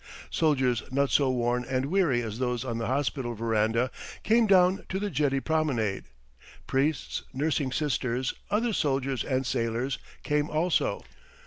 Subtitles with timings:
[0.31, 3.91] Soldiers not so worn and weary as those on the hospital veranda
[4.23, 6.05] came down to the jetty promenade.
[6.65, 11.03] Priests, nursing sisters, other soldiers and sailors came also.